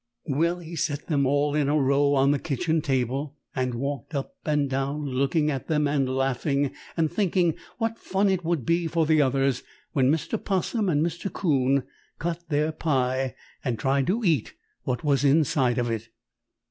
Well, 0.25 0.57
he 0.57 0.75
set 0.75 1.05
them 1.09 1.27
all 1.27 1.53
in 1.53 1.69
a 1.69 1.77
row 1.79 2.15
on 2.15 2.31
the 2.31 2.39
kitchen 2.39 2.81
table, 2.81 3.37
and 3.55 3.75
walked 3.75 4.15
up 4.15 4.33
and 4.47 4.67
down 4.67 5.05
looking 5.05 5.51
at 5.51 5.67
them 5.67 5.87
and 5.87 6.09
laughing 6.09 6.71
and 6.97 7.11
thinking 7.11 7.53
what 7.77 7.99
fun 7.99 8.27
it 8.27 8.43
would 8.43 8.65
be 8.65 8.87
for 8.87 9.05
the 9.05 9.21
others 9.21 9.61
when 9.91 10.09
Mr. 10.09 10.43
'Possum 10.43 10.89
and 10.89 11.05
Mr. 11.05 11.31
'Coon 11.31 11.83
cut 12.17 12.43
their 12.49 12.71
pie 12.71 13.35
and 13.63 13.77
tried 13.77 14.07
to 14.07 14.23
eat 14.23 14.55
what 14.85 15.03
was 15.03 15.23
inside 15.23 15.77
of 15.77 15.91
it. 15.91 16.09